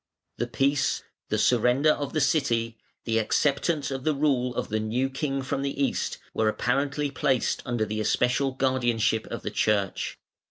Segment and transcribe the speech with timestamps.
[0.37, 5.11] The peace, the surrender of the city, the acceptance of the rule of "the new
[5.11, 10.17] King from the East", were apparently placed under the especial guardianship of the Church.